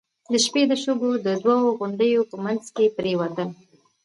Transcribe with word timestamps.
د 0.31 0.33
شپې 0.45 0.61
د 0.69 0.71
شګو 0.83 1.11
د 1.25 1.27
دوو 1.43 1.75
غونډيو 1.79 2.21
په 2.29 2.35
مينځ 2.43 2.65
کې 2.75 2.93
پرېوتل. 2.97 3.49